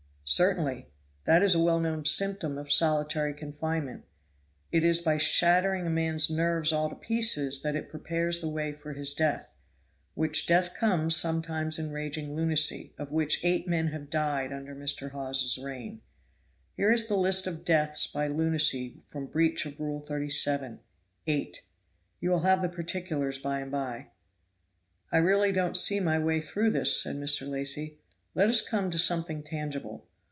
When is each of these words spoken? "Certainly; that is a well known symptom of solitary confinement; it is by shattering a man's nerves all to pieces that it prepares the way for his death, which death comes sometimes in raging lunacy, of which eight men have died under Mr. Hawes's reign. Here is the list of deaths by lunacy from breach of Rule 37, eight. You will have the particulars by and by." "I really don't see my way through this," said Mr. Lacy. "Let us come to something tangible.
"Certainly; 0.33 0.87
that 1.25 1.43
is 1.43 1.53
a 1.53 1.59
well 1.59 1.81
known 1.81 2.05
symptom 2.05 2.57
of 2.57 2.71
solitary 2.71 3.33
confinement; 3.33 4.05
it 4.71 4.81
is 4.81 5.01
by 5.01 5.17
shattering 5.17 5.85
a 5.85 5.89
man's 5.89 6.29
nerves 6.29 6.71
all 6.71 6.87
to 6.89 6.95
pieces 6.95 7.61
that 7.63 7.75
it 7.75 7.89
prepares 7.89 8.39
the 8.39 8.47
way 8.47 8.71
for 8.71 8.93
his 8.93 9.13
death, 9.13 9.49
which 10.13 10.47
death 10.47 10.73
comes 10.73 11.17
sometimes 11.17 11.77
in 11.77 11.91
raging 11.91 12.33
lunacy, 12.33 12.93
of 12.97 13.11
which 13.11 13.43
eight 13.43 13.67
men 13.67 13.87
have 13.87 14.09
died 14.09 14.53
under 14.53 14.73
Mr. 14.73 15.11
Hawes's 15.11 15.57
reign. 15.57 15.99
Here 16.77 16.93
is 16.93 17.09
the 17.09 17.17
list 17.17 17.45
of 17.45 17.65
deaths 17.65 18.07
by 18.07 18.27
lunacy 18.27 19.01
from 19.07 19.25
breach 19.27 19.65
of 19.65 19.81
Rule 19.81 19.99
37, 19.99 20.79
eight. 21.27 21.63
You 22.21 22.29
will 22.29 22.43
have 22.43 22.61
the 22.61 22.69
particulars 22.69 23.37
by 23.37 23.59
and 23.59 23.69
by." 23.69 24.11
"I 25.11 25.17
really 25.17 25.51
don't 25.51 25.75
see 25.75 25.99
my 25.99 26.17
way 26.19 26.39
through 26.39 26.69
this," 26.71 27.03
said 27.03 27.17
Mr. 27.17 27.45
Lacy. 27.45 27.99
"Let 28.33 28.47
us 28.47 28.65
come 28.65 28.89
to 28.91 28.97
something 28.97 29.43
tangible. 29.43 30.07